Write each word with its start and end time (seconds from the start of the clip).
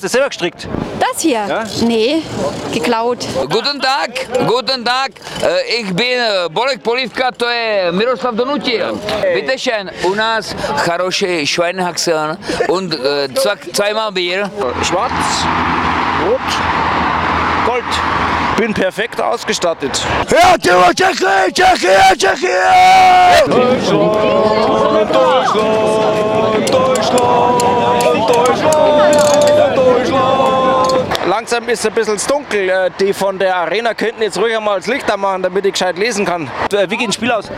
Hast 0.00 0.03
du 0.03 0.05
das 0.05 0.11
selber 0.13 0.29
gestrickt? 0.29 0.69
Das 1.01 1.19
hier? 1.21 1.45
Ja? 1.49 1.63
Nee, 1.81 2.21
geklaut. 2.73 3.27
Guten 3.49 3.81
Tag, 3.81 4.25
guten 4.47 4.85
Tag. 4.85 5.09
Äh, 5.43 5.81
Ich 5.81 5.93
bin 5.93 6.17
äh, 6.17 6.47
Bolek 6.49 6.81
Polivka, 6.81 7.29
to 7.31 7.45
je 7.49 7.91
Miroslav 7.91 8.33
Donutil. 8.37 8.93
Bitte 9.33 9.59
schön, 9.59 9.91
u 10.05 10.15
nás 10.15 10.55
хороший 10.85 11.45
Schweinehaxen 11.45 12.37
und 12.69 12.93
äh, 12.93 13.27
zwei- 13.35 13.57
zweimal 13.73 14.13
Bier. 14.13 14.49
Schwarz, 14.81 15.11
Rot, 16.25 16.39
Gold. 17.65 17.83
Bin 18.55 18.73
perfekt 18.73 19.19
ausgestattet. 19.19 20.01
Ja, 20.29 20.57
Timo, 20.57 20.93
Tschechien, 20.93 21.53
Tschechien, 21.53 22.17
Tschechien! 22.17 22.49
Deutschland, 23.45 25.13
Deutschland, 25.13 26.69
Deutschland, 26.71 27.61
Deutschland, 27.61 28.29
Deutschland. 28.29 28.99
Langsam 31.41 31.67
ist 31.69 31.83
ein 31.87 31.93
bisschen 31.93 32.19
dunkel. 32.27 32.69
Äh, 32.69 32.91
Die 32.99 33.13
von 33.13 33.39
der 33.39 33.55
Arena 33.55 33.95
könnten 33.95 34.21
jetzt 34.21 34.37
ruhig 34.37 34.55
einmal 34.55 34.77
das 34.77 34.85
Licht 34.85 35.11
anmachen, 35.11 35.41
damit 35.41 35.65
ich 35.65 35.73
gescheit 35.73 35.97
lesen 35.97 36.23
kann. 36.23 36.51
Äh, 36.71 36.87
Wie 36.87 36.97
geht 36.97 37.09
ein 37.09 37.11
Spiel 37.11 37.31
aus? 37.31 37.49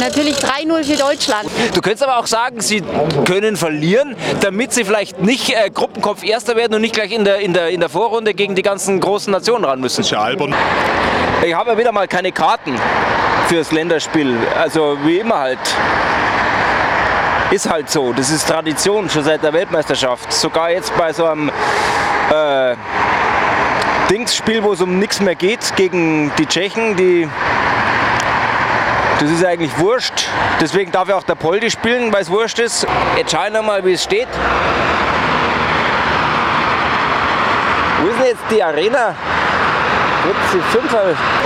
Natürlich 0.00 0.36
3-0 0.38 0.82
für 0.82 0.96
Deutschland. 0.96 1.48
Du 1.74 1.80
könntest 1.80 2.02
aber 2.02 2.18
auch 2.18 2.26
sagen, 2.26 2.60
sie 2.60 2.82
können 3.24 3.56
verlieren, 3.56 4.16
damit 4.40 4.72
sie 4.72 4.84
vielleicht 4.84 5.20
nicht 5.20 5.50
äh, 5.50 5.70
Gruppenkopf 5.70 6.24
Erster 6.24 6.56
werden 6.56 6.74
und 6.74 6.80
nicht 6.80 6.92
gleich 6.92 7.12
in 7.12 7.24
der, 7.24 7.38
in, 7.38 7.54
der, 7.54 7.68
in 7.68 7.78
der 7.78 7.88
Vorrunde 7.88 8.34
gegen 8.34 8.56
die 8.56 8.62
ganzen 8.62 8.98
großen 8.98 9.30
Nationen 9.30 9.64
ran 9.64 9.80
müssen. 9.80 10.00
ist 10.00 10.10
ja 10.10 10.20
albern. 10.20 10.52
Ich 11.46 11.54
habe 11.54 11.70
ja 11.70 11.78
wieder 11.78 11.92
mal 11.92 12.08
keine 12.08 12.32
Karten 12.32 12.74
fürs 13.46 13.70
Länderspiel. 13.70 14.36
Also 14.60 14.98
wie 15.04 15.20
immer 15.20 15.38
halt. 15.38 15.60
Ist 17.52 17.70
halt 17.70 17.88
so. 17.90 18.12
Das 18.12 18.28
ist 18.28 18.48
Tradition 18.48 19.08
schon 19.08 19.22
seit 19.22 19.44
der 19.44 19.52
Weltmeisterschaft. 19.52 20.32
Sogar 20.32 20.72
jetzt 20.72 20.94
bei 20.98 21.12
so 21.12 21.26
einem 21.26 21.52
äh, 22.30 22.76
Dingsspiel, 24.10 24.62
wo 24.62 24.72
es 24.72 24.80
um 24.80 24.98
nichts 24.98 25.20
mehr 25.20 25.34
geht, 25.34 25.74
gegen 25.76 26.32
die 26.38 26.46
Tschechen, 26.46 26.96
die. 26.96 27.28
Das 29.20 29.30
ist 29.30 29.44
eigentlich 29.44 29.76
wurscht. 29.78 30.28
Deswegen 30.60 30.92
darf 30.92 31.08
ja 31.08 31.16
auch 31.16 31.24
der 31.24 31.34
Poldi 31.34 31.70
spielen, 31.70 32.12
weil 32.12 32.22
es 32.22 32.30
wurscht 32.30 32.58
ist. 32.60 32.86
Jetzt 33.16 33.32
schauen 33.32 33.52
wir 33.52 33.62
mal, 33.62 33.84
wie 33.84 33.92
es 33.92 34.04
steht. 34.04 34.28
Wo 38.00 38.08
ist 38.08 38.18
denn 38.20 38.26
jetzt 38.26 38.44
die 38.50 38.62
Arena? 38.62 39.14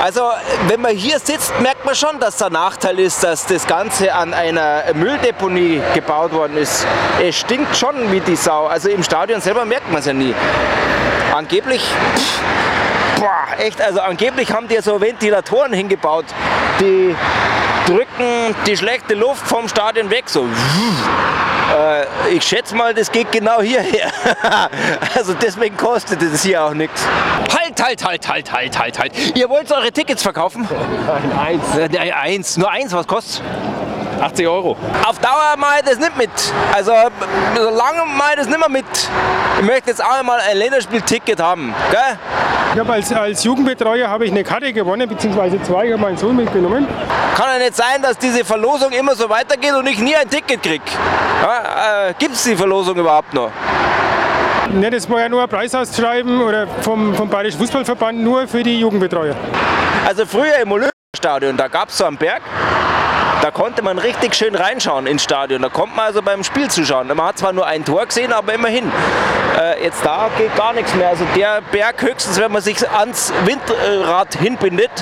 Also, 0.02 0.30
wenn 0.68 0.80
man 0.80 0.92
hier 0.92 1.18
sitzt, 1.18 1.58
merkt 1.60 1.84
man 1.84 1.94
schon, 1.94 2.18
dass 2.20 2.36
der 2.36 2.50
Nachteil 2.50 2.98
ist, 2.98 3.22
dass 3.22 3.46
das 3.46 3.66
Ganze 3.66 4.14
an 4.14 4.34
einer 4.34 4.84
Mülldeponie 4.94 5.80
gebaut 5.94 6.32
worden 6.32 6.56
ist. 6.56 6.86
Es 7.20 7.38
stinkt 7.38 7.76
schon 7.76 8.10
wie 8.10 8.20
die 8.20 8.36
Sau. 8.36 8.66
Also 8.66 8.88
im 8.88 9.02
Stadion 9.02 9.40
selber 9.40 9.64
merkt 9.64 9.90
man 9.90 10.00
es 10.00 10.06
ja 10.06 10.12
nie. 10.12 10.34
Angeblich, 11.34 11.82
pff, 11.82 12.40
boah, 13.18 13.46
echt, 13.58 13.80
also 13.80 14.00
angeblich 14.00 14.52
haben 14.52 14.68
die 14.68 14.74
ja 14.74 14.82
so 14.82 15.00
Ventilatoren 15.00 15.72
hingebaut, 15.72 16.26
die 16.80 17.14
drücken 17.86 18.54
die 18.66 18.76
schlechte 18.76 19.14
Luft 19.14 19.46
vom 19.46 19.68
Stadion 19.68 20.10
weg, 20.10 20.24
so. 20.26 20.46
Äh, 21.72 22.34
ich 22.34 22.42
schätze 22.44 22.74
mal, 22.74 22.94
das 22.94 23.10
geht 23.10 23.32
genau 23.32 23.60
hierher. 23.60 24.10
also 25.14 25.34
deswegen 25.34 25.76
kostet 25.76 26.22
es 26.22 26.42
hier 26.42 26.62
auch 26.62 26.74
nichts. 26.74 27.02
Halt, 27.52 27.82
halt, 27.82 28.04
halt, 28.04 28.28
halt, 28.28 28.52
halt, 28.52 28.78
halt, 28.78 28.98
halt. 28.98 29.36
Ihr 29.36 29.48
wollt 29.48 29.70
eure 29.72 29.92
Tickets 29.92 30.22
verkaufen? 30.22 30.68
Nein, 31.06 31.60
eins. 31.60 31.76
Äh, 31.76 32.10
eins, 32.10 32.56
nur 32.56 32.70
eins, 32.70 32.92
was 32.92 33.06
kostet 33.06 33.42
80 34.22 34.46
Euro. 34.46 34.76
Auf 35.04 35.18
Dauer 35.18 35.56
mache 35.58 35.80
ich 35.80 35.88
das 35.88 35.98
nicht 35.98 36.16
mit. 36.16 36.30
Also, 36.72 36.92
so 37.56 37.70
lange 37.70 38.04
mache 38.06 38.30
ich 38.30 38.36
das 38.36 38.46
nicht 38.46 38.58
mehr 38.58 38.68
mit. 38.68 38.84
Ich 39.58 39.66
möchte 39.66 39.90
jetzt 39.90 40.02
auch 40.02 40.18
einmal 40.18 40.38
ein 40.40 40.56
Länderspielticket 40.56 41.40
haben. 41.40 41.74
Gell? 41.90 42.18
Ich 42.74 42.78
habe 42.78 42.94
als, 42.94 43.12
als 43.12 43.44
Jugendbetreuer 43.44 44.08
habe 44.08 44.24
ich 44.24 44.30
eine 44.30 44.42
Karte 44.42 44.72
gewonnen, 44.72 45.06
beziehungsweise 45.06 45.60
zwei, 45.62 45.86
ich 45.86 45.92
habe 45.92 46.00
meinen 46.00 46.16
Sohn 46.16 46.34
mitgenommen. 46.34 46.86
Kann 47.36 47.46
ja 47.52 47.58
nicht 47.58 47.76
sein, 47.76 48.00
dass 48.00 48.16
diese 48.16 48.46
Verlosung 48.46 48.92
immer 48.92 49.14
so 49.14 49.28
weitergeht 49.28 49.74
und 49.74 49.86
ich 49.86 49.98
nie 49.98 50.16
ein 50.16 50.28
Ticket 50.28 50.62
krieg. 50.62 50.80
Ja, 51.42 52.08
äh, 52.08 52.14
Gibt 52.18 52.34
es 52.34 52.44
die 52.44 52.56
Verlosung 52.56 52.96
überhaupt 52.96 53.34
noch? 53.34 53.50
Ne, 54.72 54.90
das 54.90 55.08
war 55.10 55.20
ja 55.20 55.28
nur 55.28 55.42
ein 55.42 55.50
Preisausschreiben 55.50 56.40
oder 56.40 56.66
vom, 56.80 57.14
vom 57.14 57.28
Bayerischen 57.28 57.60
Fußballverband 57.60 58.18
nur 58.18 58.48
für 58.48 58.62
die 58.62 58.80
Jugendbetreuer. 58.80 59.36
Also 60.06 60.24
früher 60.24 60.56
im 60.62 60.72
Olympiastadion, 60.72 61.58
da 61.58 61.68
gab 61.68 61.90
es 61.90 61.98
so 61.98 62.06
einen 62.06 62.16
Berg, 62.16 62.40
da 63.42 63.50
konnte 63.50 63.82
man 63.82 63.98
richtig 63.98 64.36
schön 64.36 64.54
reinschauen 64.54 65.06
ins 65.06 65.24
Stadion. 65.24 65.62
Da 65.62 65.68
konnte 65.68 65.96
man 65.96 66.06
also 66.06 66.22
beim 66.22 66.44
Spiel 66.44 66.70
zuschauen. 66.70 67.08
Man 67.08 67.22
hat 67.22 67.38
zwar 67.38 67.52
nur 67.52 67.66
ein 67.66 67.84
Tor 67.84 68.06
gesehen, 68.06 68.32
aber 68.32 68.54
immerhin. 68.54 68.90
Äh, 69.58 69.82
jetzt 69.82 70.04
da 70.04 70.30
geht 70.38 70.54
gar 70.54 70.72
nichts 70.72 70.94
mehr. 70.94 71.08
Also 71.08 71.26
der 71.34 71.60
Berg 71.72 72.00
höchstens, 72.00 72.38
wenn 72.38 72.52
man 72.52 72.62
sich 72.62 72.88
ans 72.88 73.32
Windrad 73.44 74.36
hinbindet, 74.36 74.92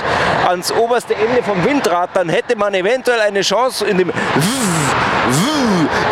ans 0.49 0.73
oberste 0.73 1.15
Ende 1.15 1.43
vom 1.43 1.63
Windrad, 1.65 2.11
dann 2.15 2.31
hätte 2.31 2.57
man 2.57 2.73
eventuell 2.73 3.21
eine 3.21 3.43
Chance 3.43 3.85
in 3.85 3.99
dem 3.99 4.11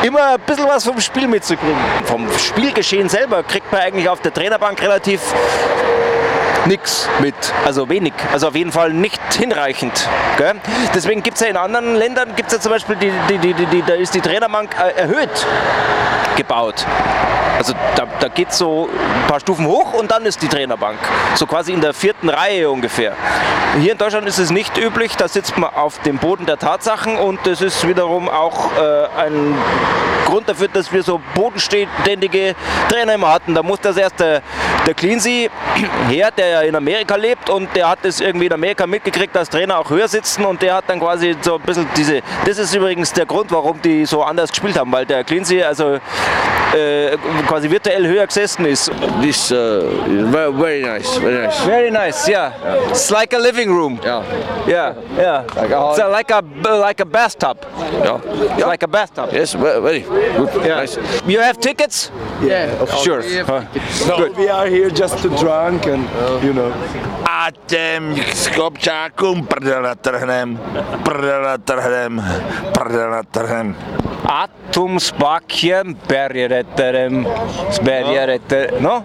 immer 0.02 0.34
ein 0.34 0.40
bisschen 0.40 0.68
was 0.68 0.84
vom 0.84 1.00
Spiel 1.00 1.26
mitzukriegen. 1.26 1.76
Vom 2.04 2.28
Spielgeschehen 2.38 3.08
selber 3.08 3.42
kriegt 3.42 3.72
man 3.72 3.80
eigentlich 3.80 4.08
auf 4.08 4.20
der 4.20 4.32
Trainerbank 4.34 4.80
relativ 4.82 5.20
nichts 6.66 7.08
mit. 7.20 7.34
Also 7.64 7.88
wenig. 7.88 8.12
Also 8.32 8.48
auf 8.48 8.54
jeden 8.54 8.72
Fall 8.72 8.92
nicht 8.92 9.20
hinreichend. 9.34 10.08
Gell? 10.36 10.54
Deswegen 10.94 11.22
gibt 11.22 11.36
es 11.36 11.42
ja 11.42 11.48
in 11.48 11.56
anderen 11.56 11.96
Ländern, 11.96 12.34
gibt 12.36 12.48
es 12.48 12.54
ja 12.54 12.60
zum 12.60 12.72
Beispiel, 12.72 12.96
die, 12.96 13.12
die, 13.38 13.54
die, 13.54 13.82
da 13.82 13.94
ist 13.94 14.14
die 14.14 14.20
Trainerbank 14.20 14.74
äh, 14.78 15.00
erhöht 15.00 15.46
gebaut. 16.38 16.86
Also 17.58 17.74
da, 17.96 18.06
da 18.20 18.28
geht 18.28 18.50
es 18.50 18.58
so 18.58 18.88
ein 18.88 19.26
paar 19.26 19.40
Stufen 19.40 19.66
hoch 19.66 19.92
und 19.92 20.12
dann 20.12 20.24
ist 20.24 20.40
die 20.40 20.48
Trainerbank. 20.48 20.98
So 21.34 21.46
quasi 21.46 21.72
in 21.72 21.80
der 21.80 21.92
vierten 21.92 22.28
Reihe 22.28 22.70
ungefähr. 22.70 23.14
Hier 23.80 23.92
in 23.92 23.98
Deutschland 23.98 24.28
ist 24.28 24.38
es 24.38 24.50
nicht 24.50 24.78
üblich, 24.78 25.16
da 25.16 25.26
sitzt 25.26 25.58
man 25.58 25.74
auf 25.74 25.98
dem 26.02 26.18
Boden 26.18 26.46
der 26.46 26.56
Tatsachen 26.56 27.16
und 27.16 27.40
das 27.44 27.60
ist 27.60 27.86
wiederum 27.86 28.28
auch 28.28 28.70
äh, 28.76 29.20
ein 29.20 29.56
Grund 30.26 30.48
dafür, 30.48 30.68
dass 30.68 30.92
wir 30.92 31.02
so 31.02 31.20
bodenständige 31.34 32.54
Trainer 32.88 33.14
immer 33.14 33.32
hatten. 33.32 33.54
Da 33.54 33.64
muss 33.64 33.80
das 33.80 33.96
erst 33.96 34.20
der, 34.88 34.94
Cleansey 34.94 35.50
her, 36.08 36.30
der 36.30 36.48
ja 36.48 36.60
in 36.62 36.74
Amerika 36.74 37.16
lebt 37.16 37.50
und 37.50 37.68
der 37.76 37.90
hat 37.90 38.00
das 38.02 38.20
irgendwie 38.20 38.46
in 38.46 38.52
Amerika 38.52 38.86
mitgekriegt, 38.86 39.36
dass 39.36 39.50
Trainer 39.50 39.78
auch 39.78 39.90
höher 39.90 40.08
sitzen 40.08 40.44
und 40.44 40.62
der 40.62 40.74
hat 40.74 40.84
dann 40.88 40.98
quasi 40.98 41.36
so 41.40 41.56
ein 41.56 41.60
bisschen 41.60 41.86
diese, 41.96 42.22
das 42.46 42.58
ist 42.58 42.74
übrigens 42.74 43.12
der 43.12 43.26
Grund, 43.26 43.50
warum 43.52 43.80
die 43.82 44.06
so 44.06 44.22
anders 44.22 44.50
gespielt 44.50 44.78
haben, 44.78 44.90
weil 44.90 45.04
der 45.04 45.24
Cleansey 45.24 45.62
also 45.62 45.98
äh, 46.74 47.16
quasi 47.46 47.68
virtuell 47.70 48.06
höher 48.06 48.26
gesessen 48.26 48.64
ist. 48.66 48.90
This 49.20 49.50
uh, 49.50 49.56
is 50.06 50.26
very, 50.30 50.52
very 50.52 50.82
nice, 50.82 51.16
very 51.20 51.46
nice. 51.46 51.60
Very 51.66 51.90
nice, 51.90 52.28
yeah. 52.28 52.52
It's 52.90 53.10
like 53.10 53.34
a 53.34 53.38
living 53.38 53.70
room. 53.70 53.98
Yeah. 54.04 54.22
Yeah, 54.66 54.94
yeah. 55.16 55.44
Like 55.56 55.70
a- 55.72 55.90
It's 55.90 55.98
a, 56.00 56.08
like 56.08 56.30
a 56.30 56.42
like 56.78 57.00
a 57.00 57.06
bathtub. 57.06 57.56
Yeah. 58.04 58.20
It's 58.56 58.66
like 58.66 58.82
a 58.82 58.88
bathtub. 58.88 59.30
Yes, 59.32 59.54
very 59.54 60.00
good. 60.00 60.64
Yeah. 60.66 60.80
Nice. 60.80 60.98
You 61.26 61.40
have 61.40 61.58
tickets? 61.58 62.10
Yeah, 62.42 62.80
of 62.82 62.90
Sure. 63.02 63.22
Huh. 63.44 63.64
Good. 64.16 64.36
We 64.36 64.48
are 64.48 64.66
here 64.66 64.90
just 64.90 65.18
to 65.22 65.28
drunk 65.30 65.86
and, 65.86 66.04
you 66.44 66.52
know. 66.52 66.72
A 67.38 67.50
těm 67.66 68.16
skopčákům 68.34 69.46
prdele 69.46 69.96
trhnem, 69.96 70.60
prdele 71.04 71.58
trhnem, 71.58 72.42
prdele 72.72 73.22
trhnem. 73.30 73.76
Atomsbakjen 74.26 75.94
bergeretterem, 76.08 77.26
bergeretter, 77.82 78.80
no? 78.80 79.04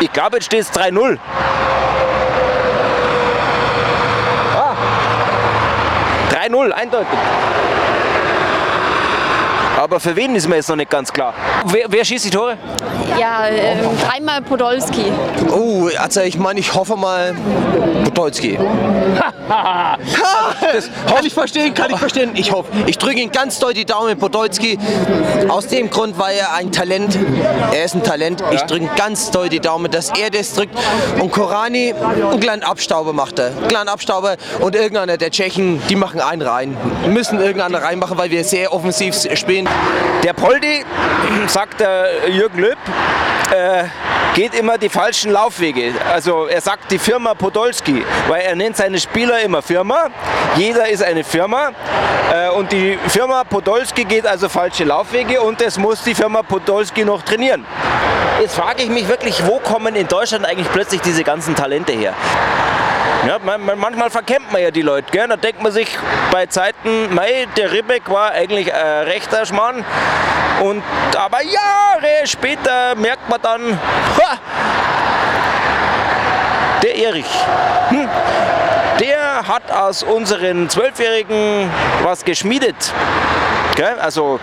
Ich 0.00 0.12
glaube, 0.12 0.36
jetzt 0.36 0.46
steht 0.46 0.60
es 0.60 0.72
3-0. 0.72 1.18
Ah. 4.54 4.76
3-0, 6.30 6.72
eindeutig. 6.72 7.18
Aber 9.82 9.98
für 9.98 10.14
wen 10.14 10.36
ist 10.36 10.48
mir 10.48 10.54
jetzt 10.54 10.68
noch 10.68 10.76
nicht 10.76 10.90
ganz 10.92 11.12
klar. 11.12 11.34
Wer, 11.64 11.86
wer 11.88 12.04
schießt 12.04 12.26
die 12.26 12.30
Tore? 12.30 12.56
Ja, 13.18 13.48
ähm, 13.48 13.80
dreimal 14.08 14.40
Podolski. 14.40 15.06
Oh, 15.50 15.88
also 15.98 16.20
ich 16.20 16.38
meine, 16.38 16.60
ich 16.60 16.72
hoffe 16.72 16.94
mal 16.94 17.34
Podolski. 18.12 18.58
kann 19.48 19.98
ich 21.24 21.32
verstehen, 21.32 21.74
kann 21.74 21.90
ich 21.90 21.98
verstehen. 21.98 22.32
Ich 22.34 22.52
hoffe, 22.52 22.70
ich 22.86 22.98
drücke 22.98 23.20
ihn 23.20 23.32
ganz 23.32 23.58
doll 23.58 23.72
die 23.74 23.84
Daumen, 23.84 24.18
Podolski. 24.18 24.78
Aus 25.48 25.66
dem 25.66 25.88
Grund, 25.90 26.18
weil 26.18 26.36
er 26.36 26.54
ein 26.54 26.72
Talent, 26.72 27.18
er 27.72 27.84
ist 27.84 27.94
ein 27.94 28.02
Talent. 28.02 28.42
Ich 28.52 28.62
drücke 28.62 28.90
ganz 28.96 29.30
doll 29.30 29.48
die 29.48 29.60
Daumen, 29.60 29.90
dass 29.90 30.10
er 30.10 30.30
das 30.30 30.54
drückt. 30.54 30.76
Und 31.20 31.32
Korani, 31.32 31.94
einen 31.94 32.40
kleinen 32.40 32.62
Abstauber 32.62 33.12
macht 33.12 33.38
er. 33.38 33.46
Einen 33.46 33.68
kleinen 33.68 33.88
Abstauber 33.88 34.36
und 34.60 34.74
irgendeiner 34.74 35.16
der 35.16 35.30
Tschechen, 35.30 35.82
die 35.88 35.96
machen 35.96 36.20
einen 36.20 36.42
rein. 36.42 36.76
Müssen 37.08 37.40
irgendeiner 37.40 37.82
reinmachen, 37.82 38.18
weil 38.18 38.30
wir 38.30 38.44
sehr 38.44 38.72
offensiv 38.72 39.14
spielen. 39.34 39.68
Der 40.22 40.34
Poldi, 40.34 40.84
sagt 41.46 41.80
der 41.80 42.28
Jürgen 42.28 42.60
Löb, 42.60 42.78
äh, 43.52 43.84
geht 44.34 44.54
immer 44.54 44.78
die 44.78 44.88
falschen 44.88 45.32
Laufwege. 45.32 45.92
Also 46.10 46.46
er 46.46 46.60
sagt 46.60 46.90
die 46.90 46.98
Firma 46.98 47.34
Podolski, 47.34 48.04
weil 48.28 48.42
er 48.42 48.56
nennt 48.56 48.76
seine 48.76 48.98
Spieler 48.98 49.40
immer 49.40 49.62
Firma. 49.62 50.06
Jeder 50.56 50.88
ist 50.88 51.02
eine 51.02 51.24
Firma 51.24 51.72
äh, 52.32 52.48
und 52.50 52.72
die 52.72 52.98
Firma 53.08 53.44
Podolski 53.44 54.04
geht 54.04 54.26
also 54.26 54.48
falsche 54.48 54.84
Laufwege 54.84 55.40
und 55.40 55.60
es 55.60 55.78
muss 55.78 56.02
die 56.02 56.14
Firma 56.14 56.42
Podolski 56.42 57.04
noch 57.04 57.22
trainieren. 57.22 57.66
jetzt 58.40 58.54
frage 58.54 58.82
ich 58.82 58.88
mich 58.88 59.08
wirklich, 59.08 59.46
wo 59.46 59.58
kommen 59.58 59.94
in 59.94 60.08
Deutschland 60.08 60.46
eigentlich 60.46 60.70
plötzlich 60.72 61.00
diese 61.02 61.24
ganzen 61.24 61.54
Talente 61.54 61.92
her? 61.92 62.14
Ja, 63.26 63.38
man, 63.38 63.64
man, 63.64 63.78
manchmal 63.78 64.10
verkennt 64.10 64.50
man 64.50 64.60
ja 64.60 64.72
die 64.72 64.82
Leute. 64.82 65.12
Gell? 65.12 65.28
Da 65.28 65.36
denkt 65.36 65.62
man 65.62 65.70
sich 65.70 65.96
bei 66.32 66.46
Zeiten, 66.46 67.14
mei, 67.14 67.46
der 67.56 67.70
Ribbeck 67.70 68.10
war 68.10 68.32
eigentlich 68.32 68.74
ein 68.74 69.04
rechter 69.04 69.46
Schmarrn. 69.46 69.84
Und, 70.62 70.82
aber 71.16 71.42
Jahre 71.42 72.24
später 72.24 72.94
merkt 72.94 73.28
man 73.28 73.42
dann, 73.42 73.72
ha, 73.72 74.38
der 76.82 76.94
Erich, 76.96 77.26
hm, 77.88 78.08
der 79.00 79.48
hat 79.48 79.72
aus 79.72 80.04
unseren 80.04 80.70
Zwölfjährigen 80.70 81.68
was 82.04 82.24
geschmiedet. 82.24 82.76
Gell? 83.74 83.98
Also 83.98 84.38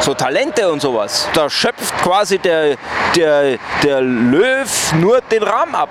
so 0.00 0.14
Talente 0.14 0.68
und 0.68 0.82
sowas. 0.82 1.28
Da 1.32 1.48
schöpft 1.48 1.96
quasi 2.02 2.38
der, 2.38 2.76
der, 3.14 3.58
der 3.84 4.00
Löw 4.00 4.92
nur 4.94 5.20
den 5.20 5.44
Rahmen 5.44 5.76
ab. 5.76 5.90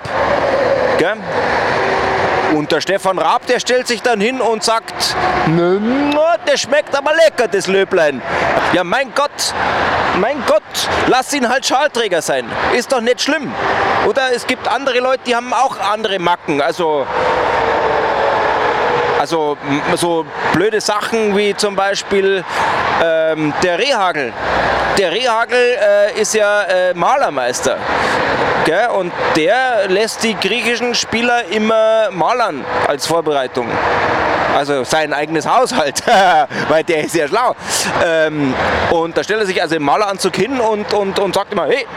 Gell? 0.97 1.15
Und 2.55 2.71
der 2.71 2.81
Stefan 2.81 3.19
Raab, 3.19 3.45
der 3.45 3.59
stellt 3.59 3.87
sich 3.87 4.01
dann 4.01 4.19
hin 4.19 4.41
und 4.41 4.63
sagt, 4.63 5.15
na, 5.47 6.35
der 6.47 6.57
schmeckt 6.57 6.95
aber 6.95 7.11
lecker, 7.13 7.47
das 7.47 7.67
Löblein. 7.67 8.21
Ja, 8.73 8.83
mein 8.83 9.13
Gott, 9.13 9.53
mein 10.19 10.43
Gott, 10.47 10.63
lass 11.07 11.31
ihn 11.33 11.47
halt 11.47 11.65
Schalträger 11.65 12.21
sein. 12.21 12.45
Ist 12.73 12.91
doch 12.91 13.01
nicht 13.01 13.21
schlimm. 13.21 13.53
Oder 14.07 14.33
es 14.33 14.47
gibt 14.47 14.67
andere 14.67 14.99
Leute, 14.99 15.21
die 15.27 15.35
haben 15.35 15.53
auch 15.53 15.79
andere 15.79 16.19
Macken. 16.19 16.61
Also 16.61 17.05
also 19.19 19.57
so 19.95 20.25
blöde 20.53 20.79
Sachen 20.79 21.35
wie 21.35 21.53
zum 21.53 21.75
Beispiel 21.75 22.43
ähm, 23.03 23.53
der 23.61 23.77
Rehagel. 23.77 24.31
Der 24.99 25.13
Rehagel 25.13 25.57
äh, 25.57 26.19
ist 26.19 26.33
ja 26.33 26.63
äh, 26.63 26.93
Malermeister. 26.93 27.77
Gell? 28.65 28.89
Und 28.89 29.13
der 29.37 29.87
lässt 29.87 30.25
die 30.25 30.35
griechischen 30.35 30.93
Spieler 30.93 31.45
immer 31.45 32.11
malern 32.11 32.65
als 32.85 33.07
Vorbereitung. 33.07 33.69
Also 34.57 34.83
sein 34.83 35.13
eigenes 35.13 35.47
Haushalt, 35.47 36.03
weil 36.67 36.83
der 36.83 37.05
ist 37.05 37.15
ja 37.15 37.29
schlau. 37.29 37.55
Ähm, 38.05 38.53
und 38.91 39.15
da 39.15 39.23
stellt 39.23 39.39
er 39.39 39.45
sich 39.45 39.61
also 39.61 39.77
im 39.77 39.83
Maleranzug 39.83 40.35
hin 40.35 40.59
und, 40.59 40.91
und, 40.91 41.17
und 41.17 41.33
sagt 41.33 41.53
immer, 41.53 41.67
hey, 41.67 41.87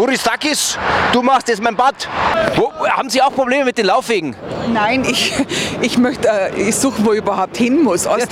Buristakis, 0.00 0.78
du 1.12 1.20
machst 1.20 1.48
jetzt 1.48 1.62
mein 1.62 1.76
Bad. 1.76 2.08
Wo, 2.56 2.72
haben 2.88 3.10
Sie 3.10 3.20
auch 3.20 3.34
Probleme 3.34 3.66
mit 3.66 3.76
den 3.76 3.84
Laufwegen? 3.84 4.34
Nein, 4.72 5.04
ich, 5.06 5.34
ich 5.82 5.98
möchte, 5.98 6.26
äh, 6.26 6.68
ich 6.68 6.74
suche, 6.74 7.04
wo 7.04 7.12
ich 7.12 7.18
überhaupt 7.18 7.54
hin 7.58 7.82
muss. 7.82 8.06
Aus 8.06 8.20
Das- 8.20 8.28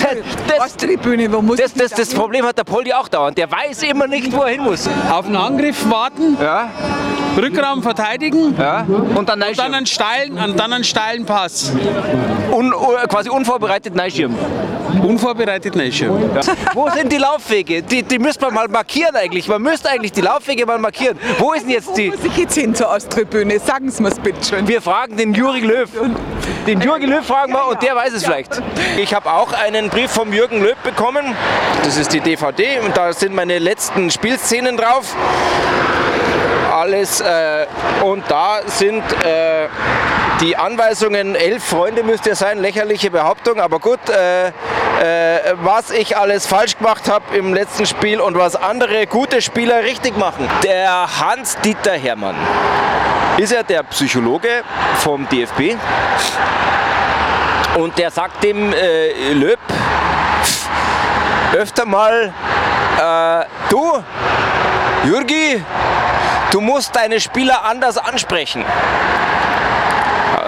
das- 0.47 0.61
Osttribüne, 0.61 1.31
wo 1.31 1.43
muss 1.43 1.59
Das, 1.59 1.75
das, 1.75 1.91
das? 1.91 2.15
Problem 2.15 2.47
hat 2.47 2.57
der 2.57 2.65
Poldi 2.65 2.95
auch 2.95 3.09
dauernd. 3.09 3.37
Der 3.37 3.51
weiß 3.53 3.83
immer 3.83 4.07
nicht, 4.07 4.33
wo 4.35 4.41
er 4.45 4.49
hin 4.53 4.63
muss. 4.63 4.89
Auf 5.11 5.27
einen 5.27 5.37
Angriff 5.37 5.85
warten, 5.91 6.39
Ja, 6.41 6.71
Rückraum 7.37 7.83
verteidigen 7.83 8.55
ja. 8.59 8.87
Und 9.15 9.29
dann 9.29 9.43
und 9.43 9.59
dann 9.59 9.75
einen 9.75 9.85
steilen, 9.87 10.39
und 10.39 10.59
dann 10.59 10.73
einen 10.73 10.85
steilen 10.85 11.27
Pass. 11.27 11.71
Un, 12.51 12.73
quasi 13.11 13.29
unvorbereitet 13.29 13.95
Neischirm. 13.95 14.35
Unvorbereitet 15.03 15.75
nicht. 15.77 16.05
Wo 16.75 16.89
sind 16.91 17.13
die 17.13 17.19
Laufwege? 17.19 17.83
Die, 17.83 18.03
die 18.03 18.19
müsste 18.19 18.47
man 18.47 18.55
mal 18.55 18.69
markieren 18.69 19.15
eigentlich. 19.15 19.49
Man 19.49 19.63
müsste 19.63 19.91
eigentlich 19.91 20.13
die 20.13 20.21
Laufwege 20.21 20.67
mal 20.67 20.79
markieren. 20.79 21.19
Wo 21.39 21.53
ist 21.53 21.63
denn 21.63 21.71
jetzt 21.71 21.97
die? 21.97 22.13
Wo 22.13 22.17
muss 22.17 22.25
ich 22.25 22.37
jetzt 22.37 22.55
hin 22.55 22.75
zur 22.75 22.91
Osttribüne? 22.91 23.59
Sagen 23.59 23.91
Sie 23.91 24.03
mir 24.03 24.11
bitte 24.11 24.45
schön. 24.45 24.67
Wir 24.69 24.83
fragen 24.83 25.17
den 25.17 25.35
Juri 25.35 25.61
Löw. 25.61 25.89
Den 26.67 26.81
Jürgen 26.81 27.09
Löw 27.09 27.25
fragen 27.25 27.53
wir 27.53 27.67
und 27.67 27.83
der 27.83 27.97
weiß 27.97 28.13
es 28.13 28.25
vielleicht. 28.25 28.61
Ich 28.97 29.15
habe 29.15 29.31
auch 29.33 29.53
einen 29.53 29.89
Brief 29.89 30.11
vom 30.11 30.33
Jürgen 30.33 30.63
Löw 30.63 30.77
bekommen. 30.85 31.35
Das 31.85 31.97
ist 31.97 32.13
die 32.13 32.21
DVD 32.21 32.81
und 32.81 32.97
da 32.97 33.13
sind 33.13 33.35
meine 33.35 33.59
letzten 33.59 34.11
Spielszenen 34.11 34.77
drauf. 34.77 35.15
Alles 36.73 37.21
äh, 37.21 37.67
und 38.05 38.25
da 38.29 38.61
sind 38.67 39.03
äh, 39.25 39.69
die 40.41 40.57
Anweisungen, 40.57 41.35
elf 41.35 41.65
Freunde 41.65 42.05
müsste 42.05 42.31
es 42.31 42.39
sein, 42.39 42.61
lächerliche 42.61 43.11
Behauptung, 43.11 43.61
aber 43.61 43.81
gut, 43.81 43.99
äh, 44.09 44.53
äh, 45.01 45.55
was 45.63 45.91
ich 45.91 46.17
alles 46.17 46.47
falsch 46.47 46.79
gemacht 46.79 47.09
habe 47.09 47.37
im 47.37 47.55
letzten 47.55 47.87
Spiel 47.87 48.21
und 48.21 48.37
was 48.37 48.57
andere 48.57 49.07
gute 49.07 49.41
Spieler 49.43 49.83
richtig 49.83 50.17
machen. 50.17 50.49
Der 50.63 51.09
Hans-Dieter 51.21 51.93
Hermann 51.93 52.37
ist 53.37 53.53
ja 53.53 53.63
der 53.63 53.83
Psychologe 53.85 54.65
vom 54.97 55.29
DFB 55.29 55.77
und 57.77 57.97
der 57.99 58.11
sagt 58.11 58.43
dem 58.43 58.73
äh, 58.73 59.33
Löb 59.33 59.61
öfter 61.55 61.87
mal, 61.87 62.33
äh, 62.99 63.45
du, 63.71 64.03
Jürgi, 65.05 65.63
du 66.51 66.61
musst 66.61 66.95
deine 66.95 67.21
Spieler 67.21 67.65
anders 67.65 67.97
ansprechen. 67.97 68.65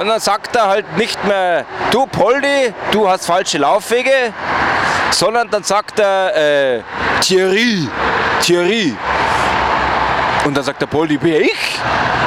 Und 0.01 0.07
dann 0.07 0.21
sagt 0.21 0.57
er 0.57 0.67
halt 0.67 0.97
nicht 0.97 1.23
mehr, 1.27 1.67
du 1.91 2.07
Poldi, 2.07 2.73
du 2.91 3.07
hast 3.07 3.27
falsche 3.27 3.59
Laufwege, 3.59 4.33
sondern 5.11 5.51
dann 5.51 5.63
sagt 5.63 5.99
er, 5.99 6.35
äh, 6.35 6.83
Thierry, 7.21 7.87
Thierry. 8.41 8.97
Und 10.47 10.57
dann 10.57 10.65
sagt 10.65 10.81
der 10.81 10.87
Poldi, 10.87 11.19
wer 11.21 11.43
ich? 11.43 11.79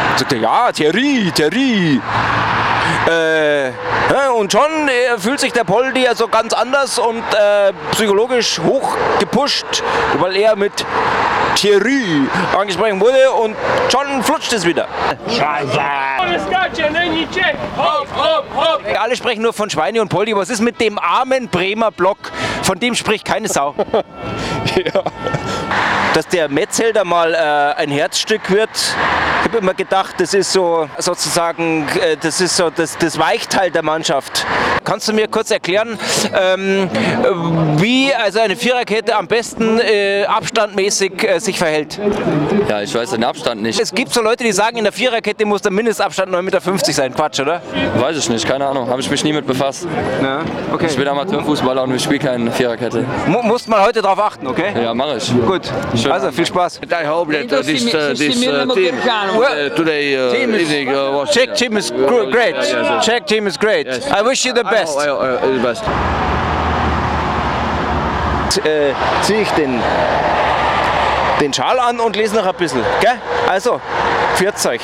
Dann 0.10 0.18
sagt 0.20 0.34
er, 0.34 0.40
ja, 0.40 0.72
Thierry, 0.72 1.32
Thierry. 1.34 2.00
Äh, 3.08 3.72
und 4.36 4.52
schon 4.52 4.70
fühlt 5.18 5.40
sich 5.40 5.54
der 5.54 5.64
Poldi 5.64 6.04
ja 6.04 6.16
so 6.16 6.28
ganz 6.28 6.54
anders 6.54 7.00
und 7.00 7.20
äh, 7.20 7.74
psychologisch 7.92 8.60
hoch 8.60 8.96
gepusht, 9.20 9.84
weil 10.20 10.36
er 10.36 10.56
mit 10.56 10.86
Thierry 11.56 12.28
angesprochen 12.58 13.00
wurde 13.00 13.32
und 13.32 13.56
schon 13.90 14.24
flutscht 14.24 14.54
es 14.54 14.66
wieder. 14.66 14.88
Alle 19.00 19.16
sprechen 19.16 19.42
nur 19.42 19.54
von 19.54 19.70
Schweine 19.70 20.02
und 20.02 20.10
Poldi. 20.10 20.36
Was 20.36 20.50
ist 20.50 20.62
mit 20.62 20.80
dem 20.82 21.00
armen 21.00 21.48
Bremer 21.48 21.92
Block? 21.92 22.18
Von 22.64 22.80
dem 22.80 22.96
spricht 22.96 23.26
keine 23.26 23.48
Sau. 23.48 23.76
Dass 26.14 26.28
der 26.28 26.50
Metzelder 26.50 27.04
mal 27.04 27.34
äh, 27.34 27.82
ein 27.82 27.90
Herzstück 27.90 28.50
wird. 28.50 28.70
Ich 29.54 29.58
habe 29.58 29.66
immer 29.68 29.76
gedacht, 29.76 30.16
das 30.18 30.34
ist 30.34 30.52
so 30.52 30.90
sozusagen, 30.98 31.88
äh, 32.02 32.18
das 32.20 32.42
ist 32.42 32.58
so 32.58 32.72
das, 32.72 32.98
das 32.98 33.20
Weichteil 33.20 33.70
der 33.70 33.84
Mannschaft. 33.84 34.48
Kannst 34.84 35.08
du 35.08 35.14
mir 35.14 35.28
kurz 35.28 35.52
erklären, 35.52 36.00
ähm, 36.36 36.90
äh, 36.90 37.80
wie 37.80 38.12
also 38.16 38.40
eine 38.40 38.56
Viererkette 38.56 39.16
am 39.16 39.28
besten 39.28 39.80
äh, 39.80 40.26
abstandmäßig 40.26 41.24
äh, 41.24 41.40
sich 41.40 41.60
verhält? 41.60 42.00
Ja, 42.68 42.82
ich 42.82 42.96
weiß 42.96 43.12
den 43.12 43.24
Abstand 43.24 43.62
nicht. 43.62 43.80
Es 43.80 43.94
gibt 43.94 44.12
so 44.12 44.24
Leute, 44.24 44.44
die 44.44 44.52
sagen, 44.52 44.78
in 44.78 44.86
der 44.86 44.92
Viererkette 44.92 45.46
muss 45.46 45.62
der 45.62 45.72
Mindestabstand 45.72 46.32
9,50 46.32 46.42
Meter 46.42 46.92
sein. 46.92 47.14
Quatsch, 47.14 47.40
oder? 47.40 47.62
Weiß 48.00 48.18
ich 48.18 48.28
nicht, 48.30 48.48
keine 48.48 48.66
Ahnung. 48.66 48.90
Habe 48.90 49.02
ich 49.02 49.12
mich 49.12 49.24
nie 49.24 49.34
mit 49.34 49.46
befasst. 49.46 49.88
Ja, 50.24 50.40
okay. 50.74 50.88
Ich 50.90 50.98
bin 50.98 51.08
Amateurfußballer 51.08 51.84
und 51.84 51.94
ich 51.94 52.04
spiele 52.04 52.20
keine 52.20 52.52
Viererkette. 52.52 53.06
Mu 53.28 53.44
musst 53.44 53.70
mal 53.70 53.86
heute 53.86 54.02
drauf 54.02 54.18
achten, 54.18 54.48
okay? 54.48 54.74
Ja, 54.82 54.96
mache 54.96 55.18
ich. 55.18 55.32
Gut. 55.46 55.72
Also 56.10 56.32
viel 56.32 56.48
Spaß. 56.48 56.82
I 56.86 57.06
hope 57.08 57.32
that 57.32 57.60
uh, 57.60 57.62
this, 57.62 57.86
uh, 57.94 58.14
this 58.16 58.44
uh, 58.48 58.74
team 58.74 59.43
Well, 59.44 59.70
today 59.76 60.16
uh, 60.16 60.32
team 60.32 60.54
is- 60.54 60.62
evening 60.62 60.90
uh, 60.96 61.12
was 61.12 61.30
Czech 61.32 61.54
team 61.56 61.76
is 61.78 61.92
gr- 61.92 62.32
great. 62.32 62.56
yes, 62.56 62.70
yes. 62.72 63.06
Czech 63.06 63.26
team 63.26 63.48
is 63.48 63.58
great. 63.58 63.86
Yes. 63.88 64.08
I 64.08 64.22
wish 64.22 64.46
you 64.46 64.54
the 64.54 64.62
I 64.66 64.72
best. 64.72 64.96
know, 64.96 65.02
I 65.02 65.06
know, 65.06 65.20
uh, 65.20 65.58
the 65.58 65.62
best. 65.62 65.84
Äh, 68.66 68.94
ziehe 69.24 69.42
ich 69.42 69.50
den, 69.52 69.82
den 71.42 71.52
Schal 71.54 71.80
an 71.80 72.00
und 72.00 72.16
lese 72.16 72.36
noch 72.36 72.46
ein 72.46 72.54
bisschen. 72.56 72.82
Gell? 73.02 73.20
Also, 73.50 73.82
pfiat 74.36 74.64
euch. 74.68 74.82